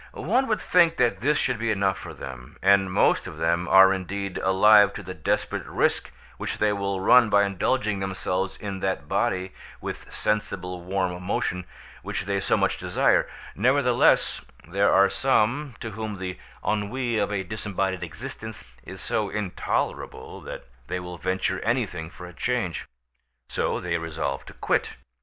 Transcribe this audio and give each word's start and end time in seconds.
One 0.15 0.47
would 0.47 0.59
think 0.59 0.97
that 0.97 1.19
this 1.21 1.37
should 1.37 1.59
be 1.59 1.69
enough 1.69 1.95
for 1.99 2.11
them; 2.11 2.57
and 2.63 2.91
most 2.91 3.27
of 3.27 3.37
them 3.37 3.67
are 3.67 3.93
indeed 3.93 4.39
alive 4.39 4.93
to 4.93 5.03
the 5.03 5.13
desperate 5.13 5.67
risk 5.67 6.09
which 6.37 6.57
they 6.57 6.73
will 6.73 6.99
run 6.99 7.29
by 7.29 7.43
indulging 7.45 7.99
themselves 7.99 8.57
in 8.57 8.79
that 8.79 9.07
body 9.07 9.53
with 9.79 10.11
"sensible 10.11 10.81
warm 10.81 11.21
motion" 11.21 11.65
which 12.01 12.23
they 12.23 12.39
so 12.39 12.57
much 12.57 12.77
desire; 12.79 13.29
nevertheless, 13.53 14.41
there 14.67 14.91
are 14.91 15.07
some 15.07 15.75
to 15.81 15.91
whom 15.91 16.17
the 16.17 16.39
ennui 16.67 17.19
of 17.19 17.31
a 17.31 17.43
disembodied 17.43 18.01
existence 18.01 18.63
is 18.83 19.01
so 19.01 19.29
intolerable 19.29 20.41
that 20.41 20.65
they 20.87 20.99
will 20.99 21.19
venture 21.19 21.59
anything 21.61 22.09
for 22.09 22.25
a 22.25 22.33
change; 22.33 22.87
so 23.49 23.79
they 23.79 23.99
resolve 23.99 24.43
to 24.45 24.53
quit. 24.53 24.95